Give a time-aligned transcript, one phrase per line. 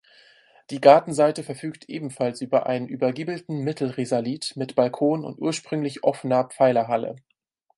[0.71, 7.17] Die Gartenseite verfügt ebenfalls über einen übergiebelten Mittelrisalit mit Balkon auf ursprünglich offener Pfeilerhalle.